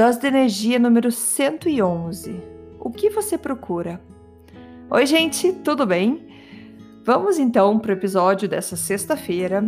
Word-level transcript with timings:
Dose 0.00 0.18
de 0.18 0.28
energia 0.28 0.78
número 0.78 1.12
111. 1.12 2.40
O 2.78 2.90
que 2.90 3.10
você 3.10 3.36
procura? 3.36 4.00
Oi, 4.88 5.04
gente, 5.04 5.52
tudo 5.52 5.84
bem? 5.84 6.26
Vamos 7.04 7.38
então 7.38 7.78
para 7.78 7.90
o 7.90 7.92
episódio 7.92 8.48
dessa 8.48 8.76
sexta-feira. 8.76 9.62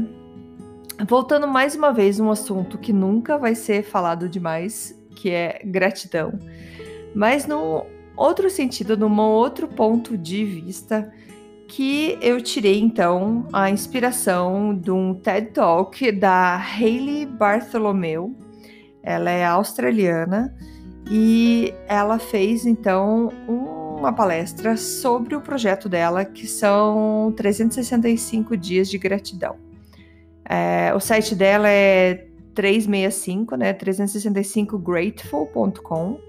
Voltando 1.07 1.47
mais 1.47 1.75
uma 1.75 1.93
vez 1.93 2.19
um 2.19 2.31
assunto 2.31 2.79
que 2.79 2.95
nunca 2.95 3.37
vai 3.37 3.55
ser 3.55 3.83
falado 3.83 4.27
demais, 4.27 4.99
que 5.17 5.29
é 5.29 5.61
gratidão. 5.67 6.33
Mas 7.15 7.47
num 7.47 7.83
outro 8.17 8.49
sentido, 8.49 8.97
num 8.97 9.21
outro 9.21 9.69
ponto 9.69 10.17
de 10.17 10.47
vista, 10.47 11.13
que 11.69 12.17
eu 12.23 12.41
tirei 12.41 12.81
então 12.81 13.47
a 13.53 13.69
inspiração 13.69 14.75
de 14.75 14.91
um 14.91 15.13
TED 15.13 15.51
Talk 15.51 16.11
da 16.11 16.57
Hayley 16.57 17.27
Bartholomew, 17.27 18.35
ela 19.03 19.31
é 19.31 19.45
australiana 19.45 20.55
e 21.11 21.75
ela 21.87 22.19
fez 22.19 22.65
então 22.65 23.31
uma 23.47 24.11
palestra 24.13 24.77
sobre 24.77 25.37
o 25.37 25.41
projeto 25.41 25.89
dela, 25.89 26.25
que 26.25 26.47
são 26.47 27.33
365 27.37 28.57
dias 28.57 28.89
de 28.89 28.99
gratidão. 28.99 29.57
É, 30.45 30.93
o 30.95 31.01
site 31.01 31.35
dela 31.35 31.69
é 31.69 32.27
365, 32.55 33.57
né? 33.57 33.75
365grateful.com. 33.75 36.21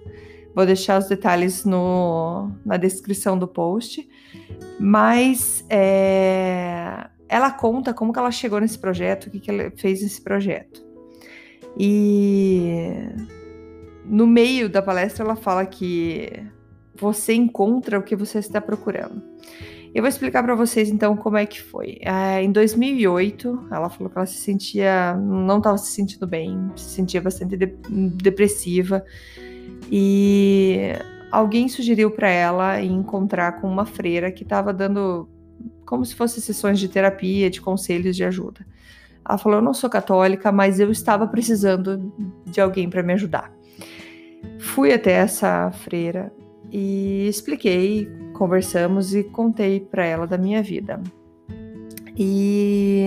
Vou 0.56 0.68
deixar 0.68 1.00
os 1.00 1.08
detalhes 1.08 1.66
no, 1.66 2.52
na 2.64 2.78
descrição 2.78 3.36
do 3.38 3.48
post. 3.48 4.08
Mas 4.80 5.66
é, 5.70 7.08
ela 7.28 7.52
conta 7.52 7.94
como 7.94 8.14
que 8.14 8.20
ela 8.20 8.32
chegou 8.32 8.60
nesse 8.60 8.78
projeto, 8.78 9.28
o 9.28 9.32
que, 9.32 9.40
que 9.40 9.50
ela 9.50 9.72
fez 9.76 10.04
nesse 10.04 10.22
projeto. 10.22 10.93
E 11.78 13.10
no 14.06 14.28
meio 14.28 14.70
da 14.70 14.82
palestra 14.82 15.24
ela 15.24 15.36
fala 15.36 15.66
que 15.66 16.44
você 16.96 17.34
encontra 17.34 17.98
o 17.98 18.04
que 18.04 18.16
você 18.16 18.40
está 18.40 18.62
procurando. 18.62 19.22
Eu 19.94 20.02
vou 20.02 20.10
explicar 20.10 20.42
para 20.42 20.56
vocês 20.56 20.90
então 20.90 21.16
como 21.16 21.38
é 21.38 21.46
que 21.46 21.62
foi. 21.62 22.00
É, 22.02 22.42
em 22.42 22.52
2008, 22.52 23.68
ela 23.72 23.90
falou 23.90 24.10
que 24.10 24.18
ela 24.18 24.26
se 24.26 24.38
sentia, 24.38 25.14
não 25.16 25.60
estava 25.60 25.78
se 25.78 25.92
sentindo 25.92 26.26
bem, 26.26 26.72
se 26.76 26.90
sentia 26.90 27.22
bastante 27.22 27.56
de, 27.56 27.68
depressiva 28.16 29.06
e 29.92 30.94
alguém 31.32 31.68
sugeriu 31.68 32.10
para 32.10 32.30
ela 32.30 32.82
encontrar 32.82 33.62
com 33.62 33.68
uma 33.68 33.86
freira 33.86 34.32
que 34.32 34.44
estava 34.44 34.74
dando 34.74 35.30
como 35.86 36.04
se 36.04 36.16
fossem 36.16 36.42
sessões 36.42 36.80
de 36.80 36.88
terapia, 36.88 37.50
de 37.50 37.62
conselhos 37.62 38.16
de 38.16 38.24
ajuda. 38.24 38.66
Ela 39.28 39.38
falou: 39.38 39.60
Eu 39.60 39.64
não 39.64 39.74
sou 39.74 39.90
católica, 39.90 40.52
mas 40.52 40.80
eu 40.80 40.92
estava 40.92 41.28
precisando 41.28 42.12
de 42.46 42.60
alguém 42.60 42.90
para 42.90 43.04
me 43.04 43.14
ajudar. 43.14 43.52
Fui 44.60 44.94
até 44.94 45.14
essa 45.14 45.72
freira 45.72 46.34
e 46.72 47.28
expliquei, 47.28 48.10
conversamos 48.34 49.14
e 49.14 49.24
contei 49.24 49.80
para 49.80 50.06
ela 50.06 50.28
da 50.28 50.38
minha 50.38 50.62
vida. 50.62 51.02
E, 52.18 53.06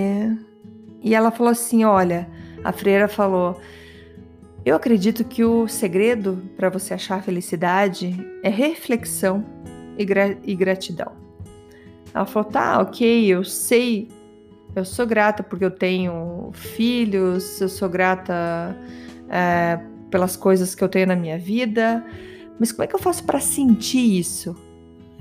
e 1.03 1.15
ela 1.15 1.31
falou 1.31 1.51
assim: 1.51 1.85
Olha, 1.85 2.29
a 2.65 2.73
freira 2.73 3.09
falou. 3.09 3.61
Eu 4.65 4.75
acredito 4.75 5.25
que 5.25 5.45
o 5.45 5.69
segredo 5.69 6.43
para 6.57 6.69
você 6.69 6.95
achar 6.95 7.23
felicidade 7.23 8.17
é 8.43 8.49
reflexão 8.49 9.45
e, 9.97 10.05
gra 10.05 10.37
e 10.43 10.57
gratidão. 10.57 11.13
Ela 12.13 12.27
falou: 12.27 12.51
tá, 12.51 12.81
ok, 12.81 13.27
eu 13.27 13.45
sei 13.45 14.09
eu 14.79 14.85
sou 14.85 15.07
grata 15.07 15.43
porque 15.43 15.65
eu 15.65 15.71
tenho 15.71 16.51
filhos, 16.53 17.61
eu 17.61 17.69
sou 17.69 17.89
grata 17.89 18.77
é, 19.29 19.81
pelas 20.11 20.37
coisas 20.37 20.75
que 20.75 20.85
eu 20.85 20.89
tenho 20.89 21.07
na 21.07 21.17
minha 21.17 21.39
vida, 21.39 22.05
mas 22.59 22.73
como 22.73 22.85
é 22.85 22.87
que 22.87 22.95
eu 22.95 23.01
faço 23.01 23.25
para 23.25 23.41
sentir 23.41 24.19
isso? 24.19 24.57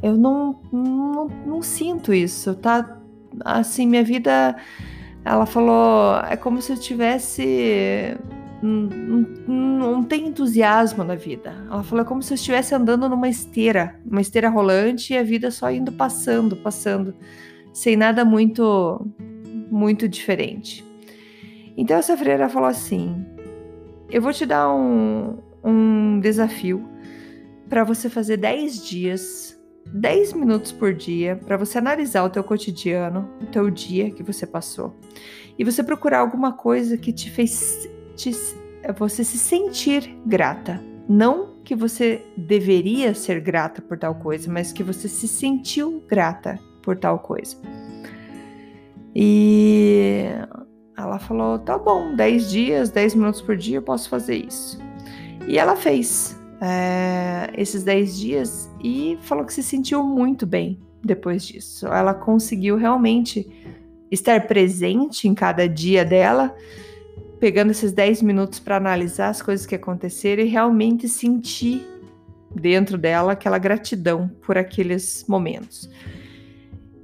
Eu 0.03 0.17
não, 0.17 0.59
não, 0.71 1.27
não 1.45 1.61
sinto 1.61 2.13
isso, 2.13 2.53
tá? 2.55 2.99
Assim, 3.43 3.87
minha 3.87 4.03
vida, 4.03 4.55
ela 5.23 5.45
falou, 5.45 6.17
é 6.29 6.35
como 6.37 6.61
se 6.61 6.71
eu 6.71 6.77
tivesse 6.77 8.15
não, 8.61 9.25
não 9.47 10.03
tem 10.03 10.27
entusiasmo 10.27 11.03
na 11.03 11.15
vida. 11.15 11.53
Ela 11.69 11.83
falou 11.83 12.03
é 12.03 12.07
como 12.07 12.21
se 12.21 12.33
eu 12.33 12.35
estivesse 12.35 12.73
andando 12.73 13.07
numa 13.07 13.29
esteira, 13.29 13.99
uma 14.05 14.21
esteira 14.21 14.49
rolante 14.49 15.13
e 15.13 15.17
a 15.17 15.23
vida 15.23 15.51
só 15.51 15.71
indo 15.71 15.91
passando, 15.91 16.55
passando, 16.55 17.15
sem 17.73 17.95
nada 17.95 18.25
muito 18.25 19.05
muito 19.69 20.07
diferente. 20.07 20.85
Então 21.77 21.97
essa 21.97 22.15
freira 22.15 22.49
falou 22.49 22.69
assim: 22.69 23.25
Eu 24.09 24.21
vou 24.21 24.33
te 24.33 24.45
dar 24.45 24.73
um, 24.73 25.37
um 25.63 26.19
desafio 26.19 26.87
para 27.67 27.83
você 27.83 28.09
fazer 28.09 28.37
10 28.37 28.85
dias, 28.85 29.59
10 29.87 30.33
minutos 30.33 30.71
por 30.71 30.93
dia, 30.93 31.35
para 31.45 31.57
você 31.57 31.77
analisar 31.77 32.23
o 32.23 32.29
teu 32.29 32.43
cotidiano, 32.43 33.29
o 33.41 33.45
teu 33.47 33.69
dia 33.69 34.11
que 34.11 34.23
você 34.23 34.45
passou. 34.45 34.95
E 35.57 35.63
você 35.63 35.83
procurar 35.83 36.19
alguma 36.19 36.53
coisa 36.53 36.97
que 36.97 37.11
te 37.11 37.29
fez 37.31 37.89
te, 38.15 38.31
você 38.97 39.23
se 39.23 39.37
sentir 39.37 40.17
grata. 40.25 40.81
Não 41.07 41.55
que 41.63 41.75
você 41.75 42.25
deveria 42.37 43.13
ser 43.13 43.39
grata 43.39 43.81
por 43.81 43.97
tal 43.97 44.15
coisa, 44.15 44.51
mas 44.51 44.71
que 44.71 44.83
você 44.83 45.07
se 45.07 45.27
sentiu 45.27 46.03
grata 46.07 46.59
por 46.81 46.97
tal 46.97 47.19
coisa. 47.19 47.57
E 49.15 50.25
ela 50.97 51.17
falou: 51.19 51.57
tá 51.59 51.77
bom, 51.77 52.15
10 52.15 52.49
dias, 52.49 52.89
10 52.89 53.15
minutos 53.15 53.41
por 53.41 53.55
dia 53.55 53.77
eu 53.77 53.81
posso 53.81 54.09
fazer 54.09 54.35
isso. 54.35 54.77
E 55.47 55.57
ela 55.57 55.75
fez 55.75 56.37
é, 56.61 57.51
esses 57.55 57.83
10 57.83 58.17
dias 58.17 58.69
e 58.83 59.17
falou 59.21 59.45
que 59.45 59.53
se 59.53 59.63
sentiu 59.63 60.03
muito 60.03 60.45
bem 60.45 60.79
depois 61.03 61.45
disso. 61.45 61.87
Ela 61.87 62.13
conseguiu 62.13 62.75
realmente 62.75 63.47
estar 64.11 64.47
presente 64.47 65.27
em 65.27 65.33
cada 65.33 65.67
dia 65.67 66.03
dela, 66.03 66.55
pegando 67.39 67.71
esses 67.71 67.91
10 67.91 68.21
minutos 68.21 68.59
para 68.59 68.77
analisar 68.77 69.29
as 69.29 69.41
coisas 69.41 69.65
que 69.65 69.75
aconteceram 69.75 70.43
e 70.43 70.47
realmente 70.47 71.07
sentir 71.07 71.87
dentro 72.53 72.97
dela 72.97 73.33
aquela 73.33 73.57
gratidão 73.57 74.29
por 74.41 74.57
aqueles 74.57 75.25
momentos. 75.27 75.89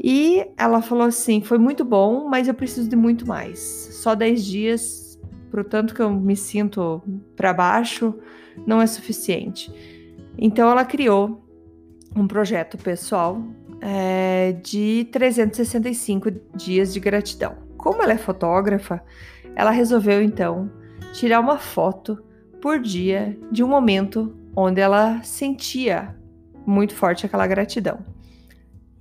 E 0.03 0.47
ela 0.57 0.81
falou 0.81 1.05
assim: 1.05 1.41
foi 1.41 1.59
muito 1.59 1.85
bom, 1.85 2.27
mas 2.27 2.47
eu 2.47 2.53
preciso 2.53 2.89
de 2.89 2.95
muito 2.95 3.27
mais. 3.27 3.59
Só 3.59 4.15
10 4.15 4.43
dias, 4.43 5.19
pro 5.51 5.63
tanto 5.63 5.93
que 5.93 6.01
eu 6.01 6.09
me 6.09 6.35
sinto 6.35 7.01
para 7.35 7.53
baixo, 7.53 8.15
não 8.65 8.81
é 8.81 8.87
suficiente. 8.87 9.71
Então 10.37 10.69
ela 10.69 10.83
criou 10.83 11.45
um 12.15 12.27
projeto 12.27 12.77
pessoal 12.77 13.41
é, 13.79 14.53
de 14.63 15.07
365 15.11 16.31
dias 16.55 16.93
de 16.93 16.99
gratidão. 16.99 17.55
Como 17.77 18.01
ela 18.01 18.13
é 18.13 18.17
fotógrafa, 18.17 19.03
ela 19.55 19.71
resolveu 19.71 20.21
então 20.21 20.71
tirar 21.13 21.39
uma 21.39 21.57
foto 21.57 22.23
por 22.59 22.79
dia 22.79 23.37
de 23.51 23.63
um 23.63 23.67
momento 23.67 24.35
onde 24.55 24.81
ela 24.81 25.21
sentia 25.23 26.15
muito 26.65 26.95
forte 26.95 27.25
aquela 27.25 27.47
gratidão. 27.47 27.99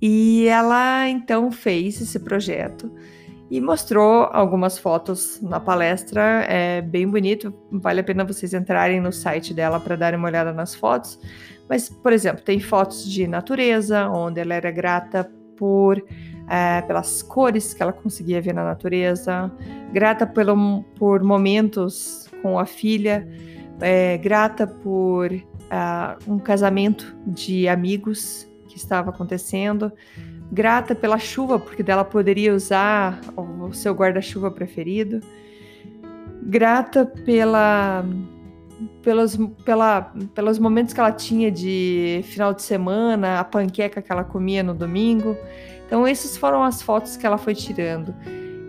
E 0.01 0.47
ela 0.47 1.07
então 1.07 1.51
fez 1.51 2.01
esse 2.01 2.19
projeto 2.19 2.91
e 3.51 3.59
mostrou 3.59 4.29
algumas 4.31 4.79
fotos 4.79 5.39
na 5.41 5.59
palestra, 5.59 6.45
é 6.47 6.81
bem 6.81 7.07
bonito, 7.07 7.53
vale 7.69 7.99
a 7.99 8.03
pena 8.03 8.23
vocês 8.23 8.53
entrarem 8.53 9.01
no 9.01 9.11
site 9.11 9.53
dela 9.53 9.79
para 9.79 9.97
darem 9.97 10.17
uma 10.17 10.29
olhada 10.29 10.53
nas 10.53 10.73
fotos. 10.73 11.19
Mas, 11.69 11.89
por 11.89 12.13
exemplo, 12.13 12.41
tem 12.41 12.59
fotos 12.59 13.05
de 13.09 13.27
natureza, 13.27 14.07
onde 14.09 14.39
ela 14.39 14.53
era 14.53 14.71
grata 14.71 15.29
por 15.57 16.01
é, 16.49 16.81
pelas 16.81 17.21
cores 17.21 17.73
que 17.73 17.81
ela 17.81 17.93
conseguia 17.93 18.41
ver 18.41 18.53
na 18.53 18.63
natureza, 18.63 19.49
grata 19.93 20.27
pelo, 20.27 20.83
por 20.97 21.23
momentos 21.23 22.29
com 22.41 22.59
a 22.59 22.65
filha, 22.65 23.27
é, 23.79 24.17
grata 24.17 24.67
por 24.67 25.31
uh, 25.31 26.31
um 26.31 26.37
casamento 26.37 27.15
de 27.25 27.69
amigos 27.69 28.50
que 28.71 28.77
estava 28.77 29.09
acontecendo, 29.09 29.91
grata 30.51 30.95
pela 30.95 31.19
chuva, 31.19 31.59
porque 31.59 31.83
dela 31.83 32.03
poderia 32.03 32.53
usar 32.53 33.19
o 33.35 33.73
seu 33.73 33.93
guarda-chuva 33.93 34.49
preferido, 34.49 35.19
grata 36.43 37.05
pela 37.05 38.05
pelos, 39.03 39.37
pela, 39.63 40.11
pelos 40.33 40.57
momentos 40.57 40.93
que 40.93 40.99
ela 40.99 41.11
tinha 41.11 41.51
de 41.51 42.21
final 42.23 42.53
de 42.53 42.61
semana, 42.63 43.39
a 43.39 43.43
panqueca 43.43 44.01
que 44.01 44.11
ela 44.11 44.23
comia 44.23 44.63
no 44.63 44.73
domingo. 44.73 45.37
Então, 45.85 46.07
essas 46.07 46.37
foram 46.37 46.63
as 46.63 46.81
fotos 46.81 47.17
que 47.17 47.25
ela 47.25 47.37
foi 47.37 47.53
tirando. 47.53 48.13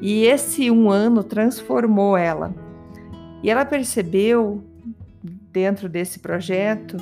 E 0.00 0.24
esse 0.24 0.70
um 0.70 0.90
ano 0.90 1.22
transformou 1.22 2.16
ela. 2.16 2.54
E 3.42 3.50
ela 3.50 3.64
percebeu, 3.64 4.62
dentro 5.52 5.88
desse 5.88 6.18
projeto, 6.18 6.96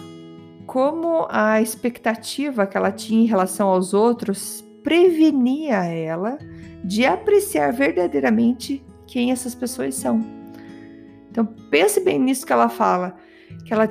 como 0.71 1.27
a 1.29 1.61
expectativa 1.61 2.65
que 2.65 2.77
ela 2.77 2.93
tinha 2.93 3.25
em 3.25 3.27
relação 3.27 3.67
aos 3.67 3.93
outros 3.93 4.65
prevenia 4.85 5.85
ela 5.85 6.39
de 6.85 7.05
apreciar 7.05 7.73
verdadeiramente 7.73 8.81
quem 9.05 9.33
essas 9.33 9.53
pessoas 9.53 9.97
são. 9.97 10.25
Então 11.29 11.45
pense 11.45 11.99
bem 11.99 12.21
nisso 12.21 12.47
que 12.47 12.53
ela 12.53 12.69
fala, 12.69 13.17
que 13.65 13.75
ela 13.75 13.89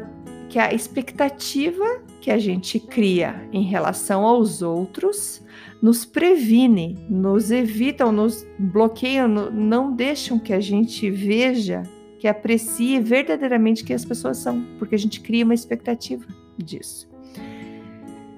que 0.48 0.58
a 0.58 0.74
expectativa 0.74 1.84
que 2.22 2.32
a 2.32 2.38
gente 2.38 2.80
cria 2.80 3.46
em 3.52 3.64
relação 3.64 4.24
aos 4.24 4.62
outros 4.62 5.44
nos 5.82 6.06
previne, 6.06 6.98
nos 7.10 7.52
evitam, 7.52 8.10
nos 8.10 8.48
bloqueiam, 8.58 9.28
não 9.28 9.92
deixam 9.92 10.40
que 10.40 10.54
a 10.54 10.62
gente 10.62 11.12
veja, 11.12 11.84
que 12.20 12.28
aprecie 12.28 13.02
verdadeiramente 13.02 13.84
quem 13.84 13.98
as 13.98 14.06
pessoas 14.06 14.38
são, 14.38 14.66
porque 14.80 14.96
a 14.96 15.00
gente 15.00 15.20
cria 15.20 15.44
uma 15.44 15.54
expectativa 15.54 16.26
disso. 16.64 17.10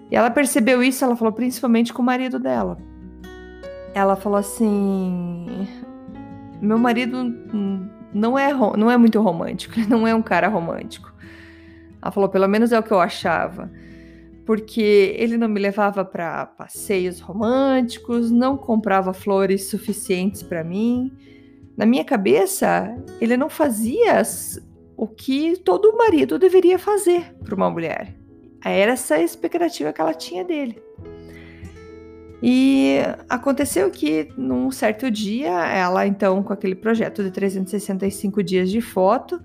E 0.10 0.16
ela 0.16 0.30
percebeu 0.30 0.84
isso, 0.84 1.04
ela 1.04 1.16
falou 1.16 1.32
principalmente 1.32 1.94
com 1.94 2.02
o 2.02 2.06
marido 2.06 2.38
dela. 2.38 2.78
Ela 3.94 4.16
falou 4.16 4.38
assim: 4.38 5.68
meu 6.62 6.78
marido 6.78 7.24
não 8.14 8.38
é, 8.38 8.54
não 8.54 8.92
é 8.92 8.98
muito 8.98 9.22
romântico, 9.22 9.80
ele 9.80 9.88
não 9.88 10.08
é 10.08 10.14
um 10.14 10.22
cara 10.22 10.48
romântico. 10.48 11.12
Ela 12.02 12.12
falou, 12.12 12.30
pelo 12.30 12.48
menos 12.48 12.72
é 12.72 12.80
o 12.80 12.84
que 12.84 12.92
eu 12.92 13.00
achava. 13.00 13.72
Porque 14.46 15.16
ele 15.18 15.38
não 15.38 15.48
me 15.48 15.60
levava 15.60 16.04
para 16.04 16.46
passeios 16.46 17.20
românticos, 17.20 18.32
não 18.32 18.58
comprava 18.58 19.14
flores 19.14 19.70
suficientes 19.70 20.42
para 20.42 20.64
mim. 20.64 21.16
Na 21.78 21.86
minha 21.86 22.04
cabeça, 22.04 22.96
ele 23.22 23.38
não 23.38 23.50
fazia 23.50 24.22
o 25.02 25.08
que 25.08 25.58
todo 25.58 25.98
marido 25.98 26.38
deveria 26.38 26.78
fazer 26.78 27.34
para 27.44 27.56
uma 27.56 27.72
mulher. 27.72 28.16
Era 28.64 28.92
essa 28.92 29.16
a 29.16 29.20
expectativa 29.20 29.92
que 29.92 30.00
ela 30.00 30.14
tinha 30.14 30.46
dele. 30.46 30.80
E 32.40 32.98
aconteceu 33.28 33.90
que 33.90 34.30
num 34.38 34.70
certo 34.70 35.10
dia, 35.10 35.50
ela 35.50 36.06
então 36.06 36.44
com 36.44 36.54
aquele 36.54 36.76
projeto 36.76 37.24
de 37.24 37.32
365 37.32 38.44
dias 38.44 38.70
de 38.70 38.80
foto, 38.80 39.42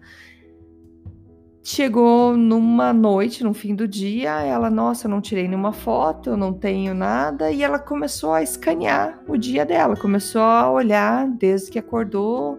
chegou 1.62 2.36
numa 2.36 2.92
noite, 2.92 3.42
no 3.42 3.54
fim 3.54 3.74
do 3.74 3.88
dia, 3.88 4.42
ela, 4.42 4.68
nossa, 4.68 5.08
não 5.08 5.22
tirei 5.22 5.48
nenhuma 5.48 5.72
foto, 5.72 6.28
eu 6.28 6.36
não 6.36 6.52
tenho 6.52 6.92
nada, 6.92 7.50
e 7.50 7.62
ela 7.62 7.78
começou 7.78 8.34
a 8.34 8.42
escanear 8.42 9.22
o 9.26 9.38
dia 9.38 9.64
dela, 9.64 9.96
começou 9.96 10.42
a 10.42 10.70
olhar 10.70 11.26
desde 11.26 11.70
que 11.70 11.78
acordou 11.78 12.58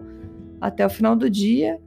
até 0.60 0.84
o 0.84 0.90
final 0.90 1.14
do 1.14 1.30
dia. 1.30 1.80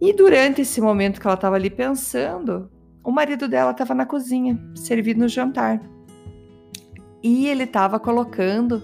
E 0.00 0.12
durante 0.12 0.62
esse 0.62 0.80
momento 0.80 1.20
que 1.20 1.26
ela 1.26 1.34
estava 1.34 1.56
ali 1.56 1.70
pensando, 1.70 2.70
o 3.02 3.10
marido 3.10 3.48
dela 3.48 3.70
estava 3.70 3.94
na 3.94 4.04
cozinha, 4.04 4.58
servindo 4.74 5.24
o 5.24 5.28
jantar 5.28 5.80
e 7.26 7.48
ele 7.48 7.64
estava 7.64 7.98
colocando, 7.98 8.82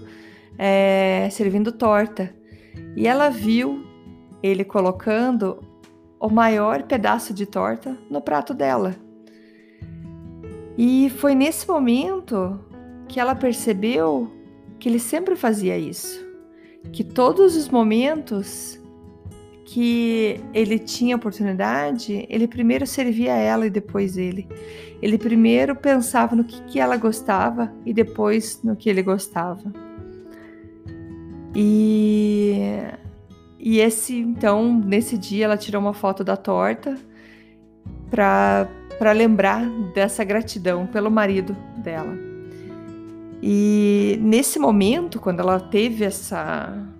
é, 0.57 1.29
servindo 1.31 1.71
torta. 1.71 2.35
E 2.93 3.07
ela 3.07 3.29
viu 3.29 3.85
ele 4.41 4.65
colocando 4.65 5.63
o 6.19 6.29
maior 6.29 6.83
pedaço 6.83 7.33
de 7.33 7.45
torta 7.45 7.97
no 8.09 8.21
prato 8.21 8.53
dela. 8.53 8.95
E 10.77 11.09
foi 11.09 11.35
nesse 11.35 11.65
momento 11.67 12.59
que 13.07 13.17
ela 13.17 13.33
percebeu 13.33 14.29
que 14.77 14.89
ele 14.89 14.99
sempre 14.99 15.37
fazia 15.37 15.77
isso, 15.77 16.19
que 16.91 17.03
todos 17.03 17.55
os 17.55 17.69
momentos 17.69 18.77
que 19.73 20.39
ele 20.53 20.77
tinha 20.77 21.15
oportunidade, 21.15 22.27
ele 22.29 22.47
primeiro 22.47 22.85
servia 22.85 23.33
ela 23.33 23.65
e 23.65 23.71
depois 23.71 24.17
ele. 24.17 24.47
Ele 25.01 25.17
primeiro 25.17 25.75
pensava 25.75 26.35
no 26.35 26.43
que, 26.43 26.61
que 26.65 26.79
ela 26.79 26.95
gostava 26.95 27.73
e 27.83 27.91
depois 27.91 28.61
no 28.63 28.75
que 28.75 28.87
ele 28.87 29.01
gostava. 29.01 29.73
E, 31.55 32.81
e 33.57 33.79
esse, 33.79 34.15
então, 34.15 34.79
nesse 34.79 35.17
dia 35.17 35.45
ela 35.45 35.57
tirou 35.57 35.81
uma 35.81 35.93
foto 35.93 36.23
da 36.23 36.37
torta 36.37 36.95
para 38.11 39.11
lembrar 39.11 39.67
dessa 39.95 40.23
gratidão 40.23 40.85
pelo 40.85 41.09
marido 41.09 41.57
dela. 41.77 42.15
E 43.41 44.19
nesse 44.21 44.59
momento, 44.59 45.19
quando 45.19 45.39
ela 45.39 45.59
teve 45.59 46.05
essa 46.05 46.93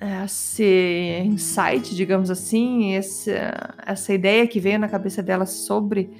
esse 0.00 1.22
insight, 1.26 1.94
digamos 1.94 2.30
assim, 2.30 2.94
essa, 2.94 3.74
essa 3.86 4.14
ideia 4.14 4.46
que 4.46 4.58
veio 4.58 4.78
na 4.78 4.88
cabeça 4.88 5.22
dela 5.22 5.44
sobre 5.44 6.10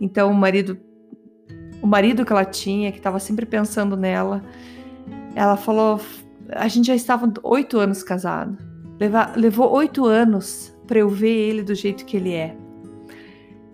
então 0.00 0.30
o 0.30 0.34
marido 0.34 0.78
o 1.82 1.86
marido 1.86 2.26
que 2.26 2.32
ela 2.32 2.44
tinha, 2.44 2.92
que 2.92 2.98
estava 2.98 3.18
sempre 3.18 3.46
pensando 3.46 3.96
nela, 3.96 4.42
ela 5.34 5.56
falou: 5.56 6.00
a 6.50 6.68
gente 6.68 6.86
já 6.86 6.94
estava 6.94 7.32
oito 7.42 7.78
anos 7.78 8.02
casado, 8.02 8.58
levou 9.36 9.70
oito 9.72 10.04
anos 10.04 10.76
para 10.86 10.98
eu 10.98 11.08
ver 11.08 11.30
ele 11.30 11.62
do 11.62 11.74
jeito 11.74 12.04
que 12.04 12.16
ele 12.16 12.34
é. 12.34 12.54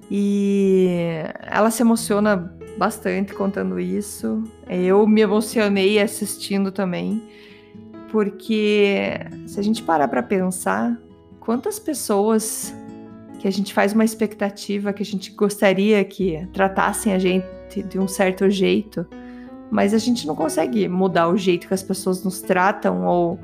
E 0.09 0.89
ela 1.43 1.71
se 1.71 1.83
emociona 1.83 2.55
bastante 2.79 3.35
contando 3.35 3.81
isso. 3.81 4.45
Eu 4.69 5.07
me 5.07 5.21
emocionei 5.21 5.99
assistindo 5.99 6.71
também 6.71 7.23
porque 8.11 9.19
se 9.47 9.59
a 9.59 9.63
gente 9.63 9.83
parar 9.83 10.09
para 10.09 10.23
pensar, 10.23 10.99
quantas 11.41 11.79
pessoas 11.79 12.75
que 13.39 13.47
a 13.47 13.51
gente 13.51 13.73
faz 13.73 13.93
uma 13.93 14.05
expectativa 14.05 14.93
que 14.93 15.03
a 15.03 15.07
gente 15.07 15.31
gostaria 15.33 16.03
que 16.05 16.47
tratassem 16.53 17.13
a 17.13 17.19
gente 17.19 17.47
de 17.89 17.99
um 17.99 18.09
certo 18.09 18.49
jeito, 18.49 19.07
mas 19.71 19.93
a 19.93 19.99
gente 19.99 20.27
não 20.27 20.35
consegue 20.35 20.89
mudar 20.89 21.29
o 21.29 21.37
jeito 21.37 21.69
que 21.69 21.75
as 21.75 21.83
pessoas 21.83 22.25
nos 22.25 22.41
tratam 22.41 23.05
ou, 23.05 23.39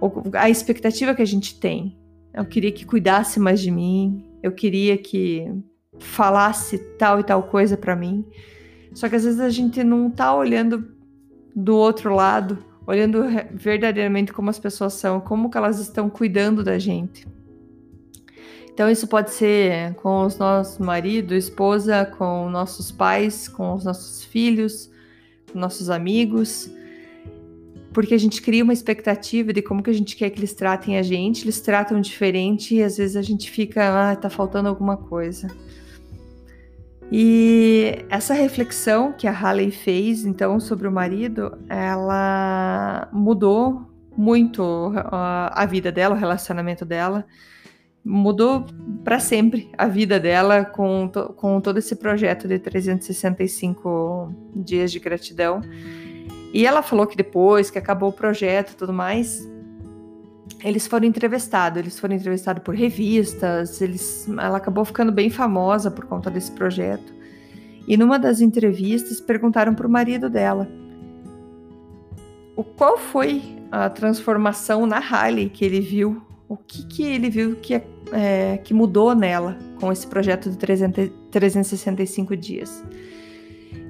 ou 0.00 0.24
a 0.34 0.50
expectativa 0.50 1.14
que 1.14 1.22
a 1.22 1.26
gente 1.26 1.58
tem. 1.58 1.96
Eu 2.32 2.44
queria 2.44 2.72
que 2.72 2.84
cuidasse 2.84 3.38
mais 3.38 3.60
de 3.60 3.70
mim, 3.70 4.24
eu 4.42 4.52
queria 4.52 4.96
que 4.96 5.52
falasse 5.98 6.78
tal 6.98 7.20
e 7.20 7.24
tal 7.24 7.42
coisa 7.44 7.76
para 7.76 7.94
mim. 7.94 8.24
Só 8.94 9.08
que 9.08 9.16
às 9.16 9.24
vezes 9.24 9.40
a 9.40 9.50
gente 9.50 9.84
não 9.84 10.10
tá 10.10 10.34
olhando 10.34 10.88
do 11.54 11.76
outro 11.76 12.14
lado 12.14 12.69
olhando 12.90 13.24
verdadeiramente 13.52 14.32
como 14.32 14.50
as 14.50 14.58
pessoas 14.58 14.94
são, 14.94 15.20
como 15.20 15.48
que 15.48 15.56
elas 15.56 15.78
estão 15.78 16.10
cuidando 16.10 16.64
da 16.64 16.78
gente. 16.78 17.26
Então 18.72 18.90
isso 18.90 19.06
pode 19.06 19.30
ser 19.30 19.94
com 19.94 20.24
os 20.24 20.36
nossos 20.38 20.78
marido, 20.78 21.34
esposa, 21.34 22.04
com 22.04 22.50
nossos 22.50 22.90
pais, 22.90 23.46
com 23.46 23.74
os 23.74 23.84
nossos 23.84 24.24
filhos, 24.24 24.90
com 25.52 25.58
nossos 25.58 25.88
amigos, 25.88 26.70
porque 27.92 28.14
a 28.14 28.18
gente 28.18 28.42
cria 28.42 28.64
uma 28.64 28.72
expectativa 28.72 29.52
de 29.52 29.62
como 29.62 29.82
que 29.82 29.90
a 29.90 29.94
gente 29.94 30.16
quer 30.16 30.30
que 30.30 30.40
eles 30.40 30.54
tratem 30.54 30.96
a 30.96 31.02
gente, 31.02 31.44
eles 31.44 31.60
tratam 31.60 32.00
diferente 32.00 32.74
e 32.74 32.82
às 32.82 32.96
vezes 32.96 33.16
a 33.16 33.22
gente 33.22 33.50
fica, 33.50 34.10
ah, 34.10 34.16
tá 34.16 34.28
faltando 34.28 34.68
alguma 34.68 34.96
coisa. 34.96 35.48
E 37.12 38.04
essa 38.08 38.32
reflexão 38.32 39.12
que 39.12 39.26
a 39.26 39.32
Halley 39.32 39.72
fez, 39.72 40.24
então, 40.24 40.60
sobre 40.60 40.86
o 40.86 40.92
marido, 40.92 41.58
ela 41.68 43.08
mudou 43.12 43.90
muito 44.16 44.92
a 44.94 45.66
vida 45.66 45.90
dela, 45.90 46.14
o 46.14 46.18
relacionamento 46.18 46.84
dela, 46.84 47.24
mudou 48.04 48.64
para 49.04 49.18
sempre 49.18 49.70
a 49.76 49.86
vida 49.86 50.20
dela 50.20 50.64
com, 50.64 51.10
com 51.36 51.60
todo 51.60 51.78
esse 51.78 51.96
projeto 51.96 52.46
de 52.46 52.58
365 52.58 54.32
dias 54.54 54.92
de 54.92 54.98
gratidão. 54.98 55.60
E 56.52 56.66
ela 56.66 56.82
falou 56.82 57.06
que 57.06 57.16
depois 57.16 57.70
que 57.70 57.78
acabou 57.78 58.10
o 58.10 58.12
projeto 58.12 58.72
e 58.72 58.76
tudo 58.76 58.92
mais, 58.92 59.48
eles 60.62 60.86
foram 60.86 61.06
entrevistados, 61.06 61.78
eles 61.78 61.98
foram 61.98 62.14
entrevistados 62.14 62.62
por 62.62 62.74
revistas, 62.74 63.80
eles, 63.80 64.28
ela 64.28 64.58
acabou 64.58 64.84
ficando 64.84 65.10
bem 65.10 65.30
famosa 65.30 65.90
por 65.90 66.04
conta 66.06 66.30
desse 66.30 66.52
projeto. 66.52 67.14
E 67.86 67.96
numa 67.96 68.18
das 68.18 68.40
entrevistas 68.40 69.20
perguntaram 69.20 69.74
para 69.74 69.86
o 69.86 69.90
marido 69.90 70.28
dela 70.28 70.68
o 72.54 72.62
qual 72.62 72.98
foi 72.98 73.42
a 73.72 73.88
transformação 73.88 74.84
na 74.84 74.98
Halle 74.98 75.48
que 75.48 75.64
ele 75.64 75.80
viu, 75.80 76.20
o 76.46 76.56
que, 76.56 76.86
que 76.86 77.02
ele 77.02 77.30
viu 77.30 77.56
que, 77.56 77.80
é, 78.12 78.58
que 78.58 78.74
mudou 78.74 79.14
nela 79.14 79.56
com 79.80 79.90
esse 79.90 80.06
projeto 80.06 80.50
de 80.50 80.58
300, 80.58 81.10
365 81.30 82.36
dias. 82.36 82.84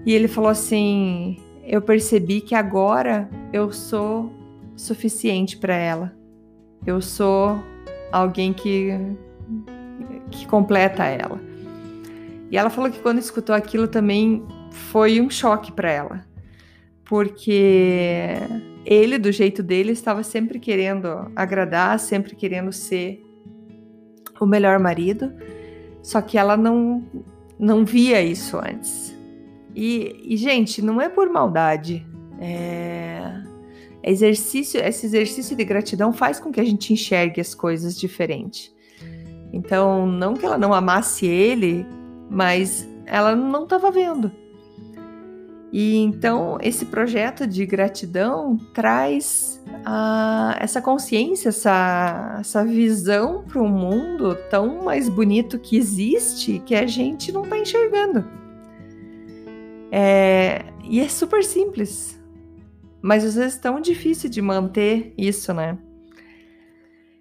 E 0.07 0.13
ele 0.13 0.29
falou 0.29 0.51
assim: 0.51 1.37
eu 1.65 1.83
percebi 1.83 2.41
que 2.41 2.55
agora 2.55 3.29
eu 3.53 3.73
sou 3.73 4.33
suficiente 4.77 5.57
para 5.57 5.75
ela. 5.75 6.20
Eu 6.87 7.01
sou 7.01 7.63
alguém 8.13 8.53
que 8.53 8.91
que 10.31 10.47
completa 10.47 11.05
ela. 11.05 11.41
E 12.51 12.57
ela 12.57 12.71
falou 12.71 12.91
que 12.91 13.01
quando 13.01 13.19
escutou 13.19 13.55
aquilo 13.55 13.87
também 13.87 14.45
foi 14.71 15.21
um 15.21 15.29
choque 15.29 15.73
para 15.73 15.91
ela, 15.91 16.25
porque 17.05 18.35
ele, 18.85 19.19
do 19.19 19.31
jeito 19.31 19.63
dele, 19.63 19.93
estava 19.93 20.23
sempre 20.23 20.59
querendo 20.59 21.31
agradar, 21.35 21.99
sempre 21.99 22.35
querendo 22.35 22.73
ser 22.73 23.23
o 24.41 24.47
melhor 24.47 24.79
marido, 24.79 25.33
só 26.03 26.21
que 26.21 26.39
ela 26.39 26.57
não, 26.57 27.05
não 27.59 27.85
via 27.85 28.23
isso 28.23 28.57
antes. 28.57 29.17
E, 29.75 30.17
e 30.25 30.37
gente, 30.37 30.83
não 30.83 31.01
é 31.01 31.09
por 31.09 31.29
maldade. 31.29 32.07
É... 32.41 33.43
Exercício, 34.03 34.81
esse 34.81 35.07
exercício 35.07 35.57
de 35.57 35.65
gratidão 35.65 36.13
faz 36.13 36.41
com 36.41 36.51
que 36.51 36.61
a 36.61 36.65
gente 36.65 36.93
enxergue 36.93 37.41
as 37.41 37.55
coisas 37.55 37.99
diferente. 37.99 38.73
Então, 39.53 40.07
não 40.07 40.35
que 40.35 40.47
ela 40.47 40.57
não 40.57 40.73
amasse 40.73 41.27
ele, 41.27 41.87
mas 42.31 42.89
ela 43.07 43.35
não 43.35 43.65
estava 43.65 43.91
vendo. 43.91 44.31
E 45.73 45.97
então 45.99 46.59
esse 46.61 46.85
projeto 46.87 47.47
de 47.47 47.65
gratidão 47.65 48.57
traz 48.75 49.63
a, 49.85 50.57
essa 50.59 50.83
consciência, 50.83 51.51
essa, 51.51 52.39
essa 52.41 52.65
visão 52.65 53.45
para 53.45 53.63
o 53.63 53.69
mundo 53.69 54.37
tão 54.51 54.83
mais 54.83 55.09
bonito 55.09 55.59
que 55.59 55.77
existe 55.77 56.61
que 56.67 56.75
a 56.75 56.87
gente 56.87 57.31
não 57.31 57.45
está 57.45 57.57
enxergando. 57.57 58.25
É, 59.93 60.65
e 60.85 61.01
é 61.01 61.09
super 61.09 61.45
simples, 61.45 62.20
mas 63.03 63.25
às 63.25 63.35
vezes 63.35 63.59
tão 63.59 63.81
difícil 63.81 64.29
de 64.29 64.43
manter 64.43 65.15
isso, 65.17 65.53
né? 65.55 65.79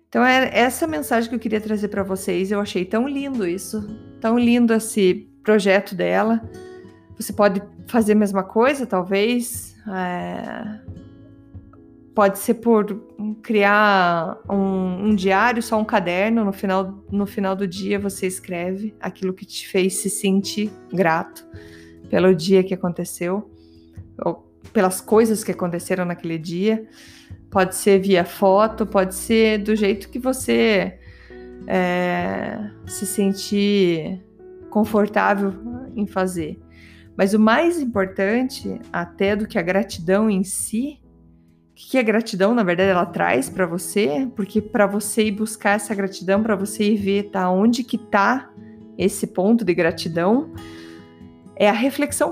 Então 0.09 0.25
é 0.25 0.49
essa 0.51 0.87
mensagem 0.87 1.29
que 1.29 1.35
eu 1.35 1.39
queria 1.39 1.61
trazer 1.61 1.87
para 1.87 2.03
vocês. 2.03 2.51
Eu 2.51 2.59
achei 2.59 2.83
tão 2.83 3.07
lindo 3.07 3.47
isso, 3.47 3.87
tão 4.19 4.37
lindo 4.39 4.73
esse 4.73 5.29
projeto 5.43 5.93
dela. 5.93 6.41
Você 7.15 7.31
pode 7.31 7.61
fazer 7.87 8.13
a 8.13 8.15
mesma 8.15 8.43
coisa, 8.43 8.85
talvez. 8.85 9.75
É... 9.87 10.79
Pode 12.15 12.39
ser 12.39 12.55
por 12.55 12.85
criar 13.43 14.39
um, 14.49 15.09
um, 15.09 15.15
diário, 15.15 15.61
só 15.61 15.79
um 15.79 15.85
caderno. 15.85 16.43
No 16.43 16.51
final, 16.51 17.03
no 17.11 17.27
final 17.27 17.55
do 17.55 17.67
dia 17.67 17.99
você 17.99 18.25
escreve 18.25 18.95
aquilo 18.99 19.31
que 19.31 19.45
te 19.45 19.67
fez 19.67 19.97
se 19.97 20.09
sentir 20.09 20.71
grato 20.91 21.45
pelo 22.09 22.33
dia 22.33 22.63
que 22.63 22.73
aconteceu, 22.73 23.49
ou 24.25 24.48
pelas 24.71 25.01
coisas 25.01 25.43
que 25.43 25.51
aconteceram 25.51 26.05
naquele 26.05 26.37
dia. 26.37 26.87
Pode 27.49 27.75
ser 27.75 27.99
via 27.99 28.23
foto, 28.23 28.85
pode 28.85 29.15
ser 29.15 29.59
do 29.59 29.75
jeito 29.75 30.09
que 30.09 30.19
você 30.19 30.99
é, 31.67 32.69
se 32.85 33.05
sentir 33.05 34.23
confortável 34.69 35.53
em 35.95 36.05
fazer. 36.05 36.59
Mas 37.17 37.33
o 37.33 37.39
mais 37.39 37.79
importante, 37.79 38.79
até 38.93 39.35
do 39.35 39.47
que 39.47 39.59
a 39.59 39.61
gratidão 39.61 40.29
em 40.29 40.43
si, 40.43 41.01
que 41.75 41.97
a 41.97 42.03
gratidão, 42.03 42.53
na 42.53 42.63
verdade, 42.63 42.91
ela 42.91 43.05
traz 43.05 43.49
para 43.49 43.65
você, 43.65 44.29
porque 44.35 44.61
para 44.61 44.85
você 44.85 45.25
ir 45.25 45.31
buscar 45.31 45.71
essa 45.71 45.95
gratidão, 45.95 46.43
para 46.43 46.55
você 46.55 46.91
ir 46.91 46.97
ver 46.97 47.23
tá, 47.31 47.49
onde 47.49 47.83
que 47.83 47.97
tá 47.97 48.51
esse 48.97 49.27
ponto 49.27 49.63
de 49.63 49.73
gratidão, 49.73 50.53
é 51.55 51.69
a 51.69 51.73
reflexão 51.73 52.31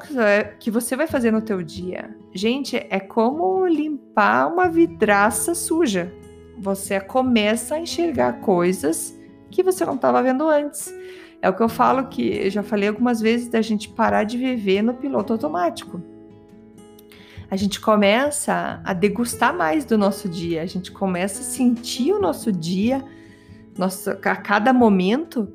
que 0.59 0.71
você 0.71 0.95
vai 0.95 1.07
fazer 1.07 1.31
no 1.31 1.41
teu 1.41 1.61
dia. 1.61 2.15
Gente, 2.37 2.77
é 2.77 2.99
como 2.99 3.65
limpar 3.65 4.53
uma 4.53 4.69
vidraça 4.69 5.55
suja. 5.55 6.13
Você 6.59 6.99
começa 6.99 7.73
a 7.73 7.79
enxergar 7.79 8.41
coisas 8.41 9.17
que 9.49 9.63
você 9.63 9.83
não 9.83 9.95
estava 9.95 10.21
vendo 10.21 10.47
antes. 10.47 10.93
É 11.41 11.49
o 11.49 11.55
que 11.55 11.63
eu 11.63 11.67
falo 11.67 12.09
que 12.09 12.21
eu 12.21 12.51
já 12.51 12.61
falei 12.61 12.89
algumas 12.89 13.19
vezes 13.19 13.47
da 13.47 13.59
gente 13.59 13.89
parar 13.89 14.23
de 14.23 14.37
viver 14.37 14.83
no 14.83 14.93
piloto 14.93 15.33
automático. 15.33 15.99
A 17.49 17.55
gente 17.55 17.81
começa 17.81 18.83
a 18.85 18.93
degustar 18.93 19.51
mais 19.51 19.83
do 19.83 19.97
nosso 19.97 20.29
dia, 20.29 20.61
a 20.61 20.67
gente 20.67 20.91
começa 20.91 21.41
a 21.41 21.43
sentir 21.43 22.13
o 22.13 22.21
nosso 22.21 22.51
dia, 22.51 23.03
nosso, 23.75 24.11
a 24.11 24.35
cada 24.35 24.71
momento, 24.71 25.51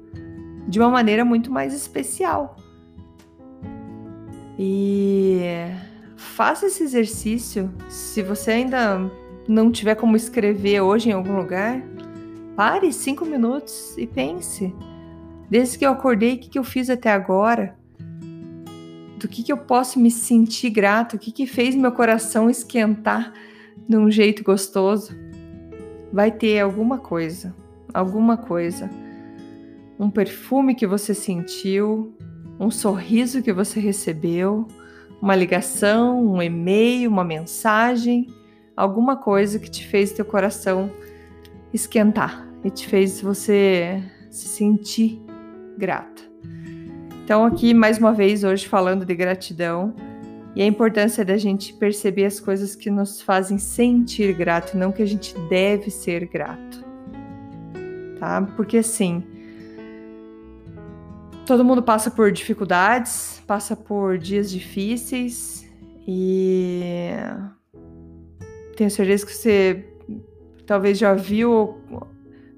de 0.66 0.80
uma 0.80 0.90
maneira 0.90 1.24
muito 1.24 1.48
mais 1.48 1.72
especial. 1.72 2.56
E 4.58 5.42
faça 6.22 6.66
esse 6.66 6.82
exercício. 6.82 7.70
Se 7.88 8.22
você 8.22 8.52
ainda 8.52 9.10
não 9.46 9.70
tiver 9.70 9.94
como 9.94 10.16
escrever 10.16 10.80
hoje 10.80 11.10
em 11.10 11.12
algum 11.12 11.36
lugar, 11.36 11.82
pare 12.56 12.92
cinco 12.92 13.24
minutos 13.24 13.96
e 13.98 14.06
pense. 14.06 14.74
Desde 15.50 15.78
que 15.78 15.84
eu 15.84 15.90
acordei, 15.90 16.34
o 16.34 16.38
que, 16.38 16.58
eu 16.58 16.64
fiz 16.64 16.88
até 16.88 17.10
agora? 17.10 17.76
Do 19.18 19.28
que, 19.28 19.42
que 19.42 19.52
eu 19.52 19.58
posso 19.58 20.00
me 20.00 20.10
sentir 20.10 20.70
grato? 20.70 21.16
O 21.16 21.18
que, 21.18 21.30
que 21.30 21.46
fez 21.46 21.74
meu 21.74 21.92
coração 21.92 22.48
esquentar 22.48 23.32
de 23.88 23.96
um 23.96 24.10
jeito 24.10 24.42
gostoso? 24.42 25.14
Vai 26.12 26.30
ter 26.30 26.60
alguma 26.60 26.98
coisa, 26.98 27.54
alguma 27.92 28.36
coisa. 28.36 28.90
Um 29.98 30.10
perfume 30.10 30.74
que 30.74 30.86
você 30.86 31.14
sentiu, 31.14 32.16
um 32.58 32.70
sorriso 32.70 33.42
que 33.42 33.52
você 33.52 33.78
recebeu, 33.78 34.66
uma 35.22 35.36
ligação, 35.36 36.34
um 36.34 36.42
e-mail, 36.42 37.08
uma 37.08 37.22
mensagem, 37.22 38.26
alguma 38.76 39.16
coisa 39.16 39.60
que 39.60 39.70
te 39.70 39.86
fez 39.86 40.10
teu 40.10 40.24
coração 40.24 40.90
esquentar 41.72 42.44
e 42.64 42.70
te 42.70 42.88
fez 42.88 43.20
você 43.20 44.02
se 44.28 44.48
sentir 44.48 45.22
grata. 45.78 46.22
Então, 47.24 47.44
aqui 47.44 47.72
mais 47.72 47.98
uma 47.98 48.12
vez, 48.12 48.42
hoje 48.42 48.66
falando 48.66 49.06
de 49.06 49.14
gratidão 49.14 49.94
e 50.56 50.62
a 50.62 50.66
importância 50.66 51.24
da 51.24 51.36
gente 51.36 51.72
perceber 51.72 52.24
as 52.24 52.40
coisas 52.40 52.74
que 52.74 52.90
nos 52.90 53.22
fazem 53.22 53.58
sentir 53.58 54.34
grato 54.34 54.76
não 54.76 54.90
que 54.90 55.02
a 55.02 55.06
gente 55.06 55.38
deve 55.48 55.88
ser 55.88 56.26
grato. 56.26 56.84
Tá? 58.18 58.42
Porque 58.56 58.78
assim, 58.78 59.22
todo 61.46 61.64
mundo 61.64 61.82
passa 61.82 62.10
por 62.10 62.30
dificuldades, 62.32 63.42
passa 63.46 63.76
por 63.76 64.18
dias 64.18 64.50
difíceis 64.50 65.68
e 66.06 67.10
tenho 68.76 68.90
certeza 68.90 69.26
que 69.26 69.32
você 69.34 69.84
talvez 70.66 70.98
já 70.98 71.14
viu 71.14 71.80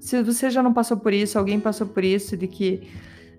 se 0.05 0.21
você 0.21 0.51
já 0.51 0.61
não 0.61 0.71
passou 0.71 0.97
por 0.97 1.11
isso, 1.11 1.39
alguém 1.39 1.59
passou 1.59 1.87
por 1.87 2.03
isso, 2.03 2.37
de 2.37 2.47
que 2.47 2.83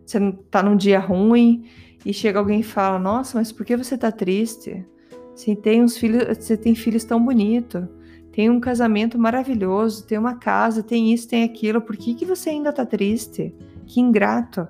você 0.05 0.19
tá 0.51 0.65
num 0.65 0.77
dia 0.77 0.99
ruim 0.99 1.65
e 2.05 2.13
chega 2.13 2.41
alguém 2.41 2.59
e 2.59 2.65
fala: 2.65 2.99
Nossa, 2.99 3.39
mas 3.39 3.53
por 3.53 3.65
que 3.65 3.77
você 3.77 3.97
tá 3.97 4.11
triste? 4.11 4.85
Você 5.33 5.55
tem 5.55 5.81
uns 5.81 5.97
filhos, 5.97 6.37
você 6.37 6.57
tem 6.57 6.75
filhos 6.75 7.05
tão 7.05 7.25
bonitos, 7.25 7.85
tem 8.33 8.51
um 8.51 8.59
casamento 8.59 9.17
maravilhoso, 9.17 10.05
tem 10.09 10.19
uma 10.19 10.35
casa, 10.35 10.83
tem 10.83 11.13
isso, 11.13 11.29
tem 11.29 11.45
aquilo, 11.45 11.81
por 11.81 11.97
que, 11.97 12.15
que 12.15 12.25
você 12.25 12.51
ainda 12.51 12.73
tá 12.73 12.85
triste? 12.85 13.55
Que 13.87 14.01
ingrato. 14.01 14.67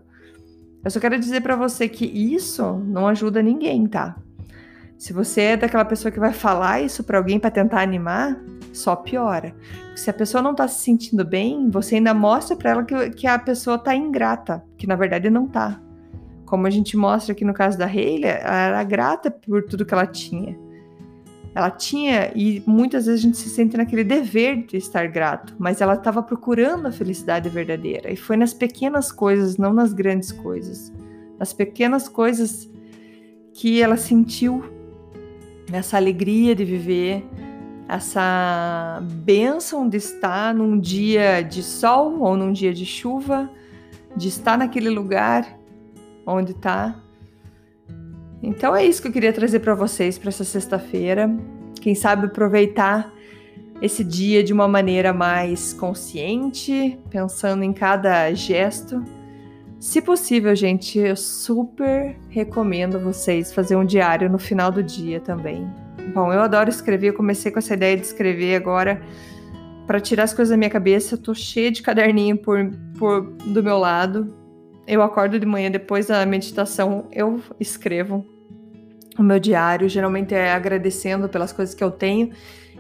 Eu 0.87 0.91
só 0.91 1.01
quero 1.01 1.19
dizer 1.19 1.41
para 1.41 1.57
você 1.57 1.89
que 1.89 2.05
isso 2.05 2.75
não 2.87 3.09
ajuda 3.09 3.43
ninguém, 3.43 3.89
tá? 3.89 4.15
Se 4.97 5.13
você 5.13 5.41
é 5.41 5.57
daquela 5.57 5.85
pessoa 5.85 6.13
que 6.13 6.21
vai 6.21 6.33
falar 6.33 6.81
isso 6.81 7.03
para 7.03 7.19
alguém 7.19 7.41
para 7.41 7.51
tentar 7.51 7.81
animar, 7.83 8.41
só 8.73 8.95
piora. 8.95 9.53
Porque 9.81 9.97
se 9.97 10.09
a 10.11 10.15
pessoa 10.15 10.41
não 10.41 10.55
tá 10.55 10.69
se 10.69 10.85
sentindo 10.85 11.25
bem, 11.25 11.69
você 11.69 11.97
ainda 11.97 12.15
mostra 12.15 12.57
para 12.57 12.71
ela 12.71 12.85
que, 12.85 13.11
que 13.11 13.27
a 13.27 13.37
pessoa 13.37 13.77
tá 13.77 13.97
ingrata, 13.97 14.63
que 14.79 14.87
na 14.87 14.95
verdade 14.95 15.29
não 15.29 15.49
tá. 15.49 15.81
Como 16.45 16.69
a 16.69 16.71
gente 16.71 16.97
mostra 16.97 17.33
aqui 17.33 17.45
no 17.45 17.53
caso 17.53 17.77
da 17.77 17.87
Hayley, 17.87 18.31
ela 18.31 18.57
era 18.57 18.85
grata 18.85 19.29
por 19.29 19.65
tudo 19.65 19.85
que 19.85 19.93
ela 19.93 20.07
tinha. 20.07 20.57
Ela 21.57 21.71
tinha, 21.71 22.33
e 22.35 22.63
muitas 22.67 23.07
vezes 23.07 23.19
a 23.19 23.23
gente 23.23 23.39
se 23.39 23.49
sente 23.49 23.79
naquele 23.79 24.05
dever 24.05 24.67
de 24.67 24.77
estar 24.77 25.09
grato, 25.09 25.55
mas 25.59 25.81
ela 25.81 25.95
estava 25.95 26.23
procurando 26.23 26.87
a 26.87 26.93
felicidade 26.93 27.49
verdadeira. 27.49 28.13
E 28.13 28.17
foi 28.17 28.37
nas 28.37 28.53
pequenas 28.53 29.11
coisas, 29.11 29.57
não 29.57 29.73
nas 29.73 29.95
grandes 29.95 30.31
coisas. 30.31 30.93
Nas 31.39 31.55
pequenas 31.55 32.11
coisas 32.11 32.69
que 33.55 33.81
ela 33.81 33.97
sentiu 33.97 34.65
essa 35.73 35.97
alegria 35.97 36.55
de 36.55 36.63
viver, 36.63 37.25
essa 37.89 39.03
bênção 39.25 39.89
de 39.89 39.97
estar 39.97 40.55
num 40.55 40.79
dia 40.79 41.41
de 41.41 41.63
sol 41.63 42.21
ou 42.21 42.37
num 42.37 42.53
dia 42.53 42.75
de 42.75 42.85
chuva, 42.85 43.51
de 44.15 44.29
estar 44.29 44.59
naquele 44.59 44.91
lugar 44.91 45.59
onde 46.27 46.51
está. 46.51 47.03
Então 48.47 48.77
é 48.77 48.85
isso 48.85 49.03
que 49.03 49.09
eu 49.09 49.13
queria 49.13 49.33
trazer 49.33 49.59
para 49.59 49.75
vocês 49.75 50.17
para 50.17 50.29
essa 50.29 50.45
sexta-feira. 50.45 51.29
Quem 51.81 51.97
sabe 51.97 52.27
aproveitar 52.27 53.13
esse 53.83 54.05
dia 54.05 54.43
de 54.45 54.53
uma 54.53 54.69
maneira 54.69 55.13
mais 55.13 55.73
consciente, 55.73 56.97
pensando 57.11 57.65
em 57.65 57.73
cada 57.73 58.33
gesto. 58.33 59.03
Se 59.81 60.01
possível, 60.01 60.55
gente, 60.55 60.97
eu 60.97 61.17
super 61.17 62.17
recomendo 62.29 63.01
vocês 63.01 63.53
fazer 63.53 63.75
um 63.75 63.85
diário 63.85 64.31
no 64.31 64.39
final 64.39 64.71
do 64.71 64.81
dia 64.81 65.19
também. 65.19 65.69
Bom, 66.15 66.33
eu 66.33 66.41
adoro 66.41 66.71
escrever, 66.71 67.09
eu 67.09 67.15
comecei 67.15 67.51
com 67.51 67.59
essa 67.59 67.75
ideia 67.75 67.97
de 67.97 68.07
escrever 68.07 68.55
agora 68.55 69.03
para 69.89 69.99
tirar 69.99 70.23
as 70.23 70.33
coisas 70.33 70.51
da 70.51 70.57
minha 70.57 70.71
cabeça. 70.71 71.17
Eu 71.17 71.19
tô 71.19 71.35
cheia 71.35 71.73
de 71.73 71.83
caderninho 71.83 72.37
por, 72.37 72.71
por 72.97 73.23
do 73.45 73.61
meu 73.61 73.77
lado. 73.77 74.33
Eu 74.87 75.03
acordo 75.03 75.37
de 75.37 75.45
manhã 75.45 75.69
depois 75.69 76.07
da 76.07 76.25
meditação, 76.25 77.09
eu 77.11 77.41
escrevo 77.59 78.36
o 79.19 79.23
meu 79.23 79.39
diário, 79.39 79.89
geralmente 79.89 80.35
é 80.35 80.53
agradecendo 80.53 81.29
pelas 81.29 81.53
coisas 81.53 81.75
que 81.75 81.83
eu 81.83 81.91
tenho 81.91 82.31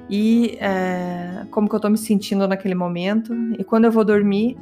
e 0.09 0.57
é, 0.61 1.47
como 1.51 1.69
que 1.69 1.75
eu 1.75 1.81
tô 1.81 1.89
me 1.89 1.99
sentindo 1.99 2.47
naquele 2.47 2.75
momento. 2.75 3.35
E 3.59 3.65
quando 3.65 3.87
eu 3.87 3.93
vou 3.93 4.05
dormir, 4.05 4.57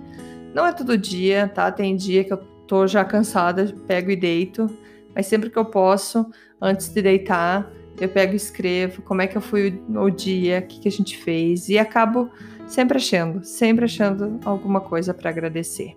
não 0.54 0.66
é 0.66 0.73
todo 0.73 0.97
dia, 0.97 1.50
tá? 1.52 1.71
Tem 1.71 1.97
dia 1.97 2.25
que 2.25 2.33
eu 2.33 2.38
tô 2.66 2.87
já 2.87 3.04
cansada, 3.04 3.75
pego 3.87 4.11
e 4.11 4.16
deito, 4.16 4.71
mas 5.14 5.26
sempre 5.26 5.50
que 5.50 5.59
eu 5.59 5.64
posso, 5.64 6.26
antes 6.61 6.88
de 6.88 7.02
deitar, 7.02 7.71
eu 8.00 8.09
pego 8.09 8.33
e 8.33 8.37
escrevo 8.37 9.02
como 9.02 9.23
é 9.23 9.26
que 9.26 9.37
eu 9.37 9.43
fui 9.43 9.81
o 9.88 10.11
dia, 10.11 10.61
o 10.61 10.66
que, 10.66 10.81
que 10.81 10.88
a 10.88 10.93
gente 10.93 11.16
fez, 11.16 11.69
e 11.69 11.78
acabo 11.78 12.31
sempre 12.66 12.97
achando, 12.97 13.45
sempre 13.45 13.85
achando 13.85 14.40
alguma 14.45 14.81
coisa 14.81 15.12
para 15.12 15.31
agradecer. 15.31 15.95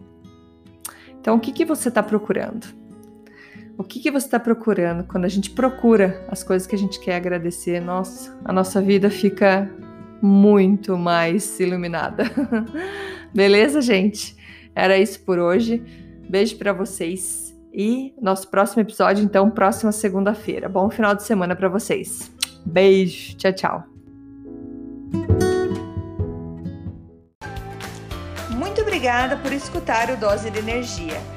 Então, 1.19 1.36
o 1.36 1.39
que, 1.39 1.51
que 1.51 1.65
você 1.65 1.89
está 1.89 2.03
procurando? 2.03 2.67
O 3.77 3.84
que, 3.84 4.00
que 4.00 4.10
você 4.10 4.25
está 4.25 4.39
procurando? 4.39 5.03
Quando 5.03 5.25
a 5.25 5.29
gente 5.29 5.51
procura 5.51 6.25
as 6.29 6.43
coisas 6.43 6.67
que 6.67 6.74
a 6.74 6.77
gente 6.77 7.00
quer 7.00 7.15
agradecer, 7.15 7.79
nossa, 7.79 8.36
a 8.43 8.51
nossa 8.51 8.81
vida 8.81 9.12
fica 9.12 9.69
muito 10.19 10.98
mais 10.98 11.60
iluminada. 11.60 12.24
Beleza, 13.31 13.79
gente? 13.79 14.36
Era 14.74 14.98
isso 14.98 15.19
por 15.19 15.38
hoje. 15.38 15.84
Beijo 16.27 16.57
para 16.57 16.74
vocês 16.74 17.55
e 17.72 18.15
nosso 18.19 18.50
próximo 18.50 18.81
episódio, 18.81 19.24
então, 19.24 19.51
próxima 19.51 19.91
segunda-feira. 19.91 20.67
Bom 20.67 20.89
final 20.89 21.13
de 21.13 21.22
semana 21.22 21.55
para 21.55 21.69
vocês. 21.69 22.31
Beijo, 22.65 23.38
tchau, 23.38 23.53
tchau. 23.53 23.84
Muito 28.57 28.81
obrigada 28.81 29.38
por 29.38 29.53
escutar 29.53 30.10
o 30.10 30.17
Dose 30.17 30.50
de 30.50 30.57
Energia. 30.57 31.37